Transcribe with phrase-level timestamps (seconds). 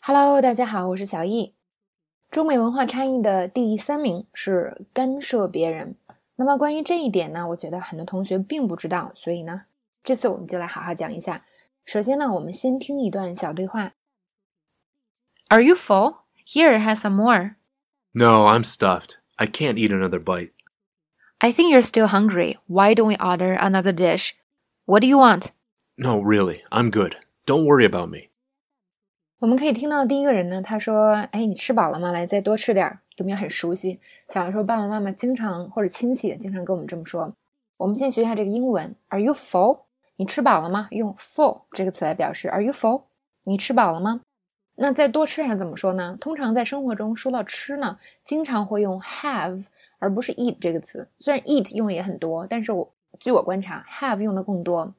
[0.00, 1.52] Hello，大家好，我是小易。
[2.30, 5.96] 中美文化差异的第三名是干涉别人。
[6.36, 9.62] 那么关于这一点呢，我觉得很多同学并不知道，所以呢，
[10.04, 11.44] 这次我们就来好好讲一下。
[11.84, 13.94] 首先呢，我们先听一段小对话。
[15.48, 16.18] Are you full?
[16.46, 17.56] Here, have some more.
[18.12, 19.16] No, I'm stuffed.
[19.34, 20.52] I can't eat another bite.
[21.38, 22.58] I think you're still hungry.
[22.68, 24.34] Why don't we order another dish?
[24.84, 25.50] What do you want?
[25.98, 27.16] No, really, I'm good.
[27.44, 28.29] Don't worry about me.
[29.41, 32.11] 我们可以听到第一个人呢，他说：“哎，你吃饱了吗？
[32.11, 33.99] 来，再多吃点。”有没有很熟悉？
[34.29, 37.33] 小的时候，爸爸妈妈经常或者亲戚也经常跟我们这么说。
[37.77, 39.79] 我们先学一下这个英文：Are you full？
[40.17, 40.87] 你吃饱了吗？
[40.91, 42.49] 用 full 这个词来表示。
[42.49, 43.01] Are you full？
[43.45, 44.21] 你吃饱了吗？
[44.75, 46.15] 那再多吃点怎么说呢？
[46.21, 49.63] 通常在生活中说到吃呢，经常会用 have
[49.97, 51.07] 而不是 eat 这个词。
[51.17, 54.93] 虽然 eat 用的也很多，但是我据我观察，have 用的更多。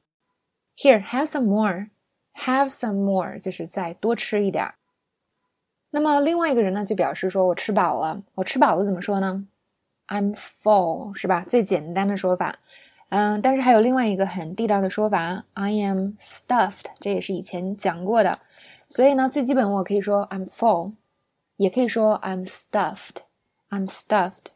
[0.75, 1.87] Here, have some more.
[2.35, 4.75] Have some more，就是再多吃一点儿。
[5.91, 8.23] 那么另外一个人呢，就表示说我吃饱了。
[8.35, 9.45] 我吃饱了怎么说呢
[10.07, 11.45] ？I'm full，是吧？
[11.47, 12.57] 最简单的说法。
[13.09, 18.39] 嗯，但是还有另外一个很地道的说法，I am stuffed，这也是以前讲过的。
[18.89, 20.93] 所以呢，最基本我可以说 I'm full，
[21.57, 24.52] 也可以说 I'm stuffed，I'm stuffed。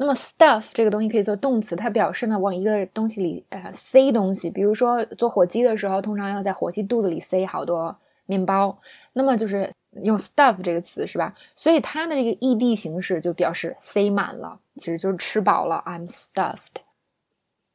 [0.00, 4.48] 那么 stuff 这个东西可以做动词，它表示呢往一个东西里呃塞东西。
[4.48, 8.78] 比如说做火鸡的时候，通常要在火鸡肚子里塞好多面包，
[9.12, 9.68] 那么就是
[10.04, 11.34] 用 stuff 这个词是吧？
[11.56, 15.82] 所以它的这个 ed 形式就表示塞满了，其实就是吃饱了。
[15.84, 16.82] I'm stuffed。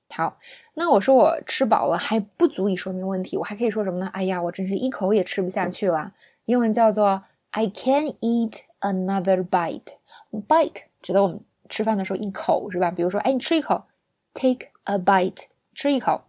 [0.10, 0.38] 好，
[0.76, 4.08] 那我说我吃饱了还不足以说明问题，我还可以说什么呢？
[4.14, 6.14] 哎呀，我真是一口也吃不下去了。
[6.46, 9.96] 英文叫做 I can't eat another bite。
[10.48, 11.42] bite 指的我们。
[11.74, 12.92] 吃饭的时候一口是吧？
[12.92, 13.86] 比如说，哎，你吃一口
[14.36, 16.22] ，take a bite，吃一口。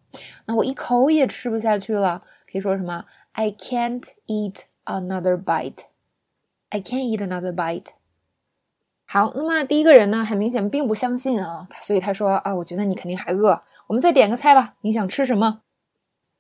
[0.47, 5.85] 那我一口也吃不下去了，可以说什么？I can't eat another bite.
[6.71, 7.89] I can't eat another bite.
[9.05, 15.61] 好，那么第一个人呢，很明显并不相信啊，所以他说啊，我觉得你肯定还饿，我们再点个菜吧，你想吃什么？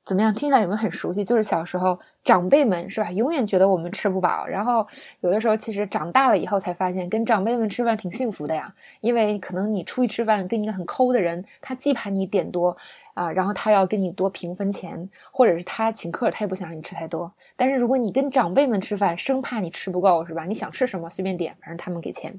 [0.04, 0.34] 怎么样？
[0.34, 1.24] 听起来有没有很熟悉？
[1.24, 3.10] 就是小时候长辈们是吧？
[3.10, 4.86] 永远觉得我们吃不饱，然后
[5.20, 8.74] 有的时候其实长大了以后才发现，跟长辈们吃饭挺幸福的呀。
[9.00, 12.76] 因为可能你出去吃饭跟一个很抠的人，他既怕你点多
[13.14, 17.32] 啊，然后他要跟你多平分钱，或者是他请客，他也不想让你吃太多。
[17.56, 20.44] 但是如果你跟长辈们吃饭，生怕你吃不够是吧？
[20.44, 22.38] 你想吃什么随便点，反正他们给钱。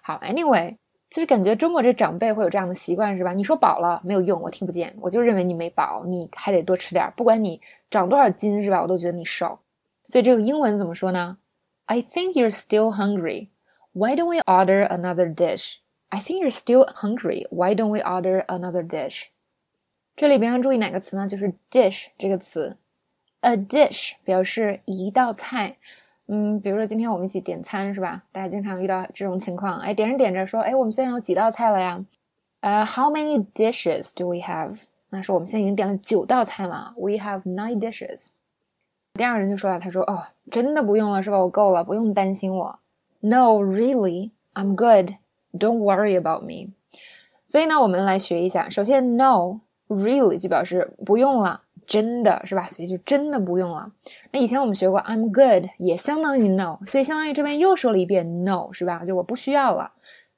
[0.00, 0.81] 好，Anyway。
[1.12, 3.34] 就是感觉中国这长辈会有这样的习惯，是吧？
[3.34, 7.12] 你说饱了没有用，我听不见，我就认为你没饱，你还得多吃点。
[7.14, 8.80] 不管你长多少斤，是吧？
[8.80, 9.58] 我都觉得你瘦。
[10.06, 11.36] 所以这个英文怎么说呢
[11.84, 13.48] ？I think you're still hungry.
[13.92, 15.80] Why don't we order another dish?
[16.08, 17.46] I think you're still hungry.
[17.50, 19.26] Why don't we order another dish?
[20.16, 21.28] 这里边要注意哪个词呢？
[21.28, 22.78] 就是 dish 这个词。
[23.40, 25.76] A dish 表示一道菜。
[26.34, 28.22] 嗯，比如说今天我们一起点餐是吧？
[28.32, 32.02] 大家经常遇到这种情况，哎，点着点着说，哎，我们现在有几道菜了呀？
[32.60, 34.82] 呃，How many dishes do we have？
[35.10, 38.28] 那说我们现在已经点了九道菜了，We have nine dishes。
[39.12, 41.38] 第二个人就说了，他说，哦，真的不用了是吧？
[41.38, 42.78] 我够了，不用担心我。
[43.20, 45.16] No, really, I'm good.
[45.52, 46.72] Don't worry about me。
[47.46, 48.70] 所以呢，我们来学一下。
[48.70, 51.60] 首先，No, really 就表示不用了。
[51.92, 52.62] 真的是吧？
[52.62, 53.92] 所以就真的不用了。
[54.30, 59.04] 那以前我们学过，I'm good 也相当于 no，所以相当于这边又说了一遍 no，是吧？
[59.04, 59.92] 就我不需要了。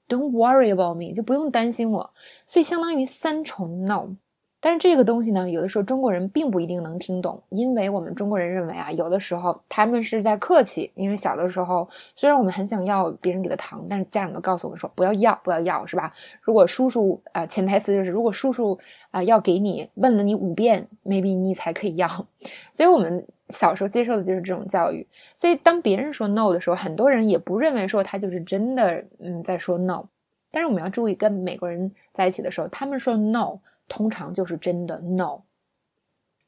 [0.09, 2.11] Don't worry about me，就不用担心我。
[2.49, 4.17] 所以相当于三重 no。
[4.65, 10.91] 但是这个东西呢，有的时候中国人并不一定能听懂，因为我们中国人认为啊，有的时候他们是在客气。
[10.95, 11.87] 因为小的时候，
[12.17, 16.11] 虽然我们很想要别人给的糖，但是家长都告诉我们说不要要，不要要，是吧？
[16.41, 18.79] 如果叔叔啊，潜台词就是如果叔叔
[19.11, 22.09] 啊要给你，问了你五遍，maybe 你才可以要。
[22.73, 25.07] 所以我们小时候接受的就是这种教育。
[25.37, 30.05] 所以当别人说 no 的时候，很多人也不认为说他就是真的嗯在说 no。
[30.51, 33.59] 但是我们要注意，跟美国人在一起的时候，他们说 no。
[33.89, 35.43] 通常就是真的 no，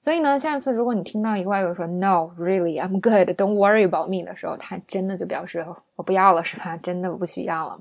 [0.00, 5.66] 所以呢，下次如果你听到一个外国人说 no really I'm good don't worry about me 的时候，他真的就表示
[5.97, 6.77] 我不要了，是吧？
[6.77, 7.80] 真的不需要了。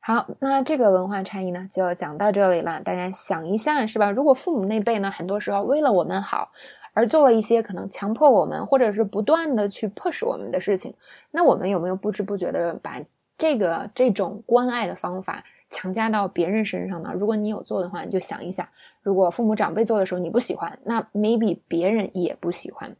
[0.00, 2.80] 好，那这个文化差异呢，就讲到这里了。
[2.80, 4.10] 大家想一下，是吧？
[4.10, 6.52] 如果父母那辈呢，很多时候为了我们好
[6.92, 10.94] 而做了一些可能强迫我们，或者是不断的去 push 我们的事情，
[11.32, 13.02] 那我们有没有不知不觉的把
[13.38, 15.44] 这个这种关爱的方法？
[15.68, 17.10] 强加到别人身上呢？
[17.18, 18.66] 如果你有做的话，你就想一想，
[19.02, 22.96] 如果父母长辈做的时候你不喜欢，那 maybe 别人也不喜欢。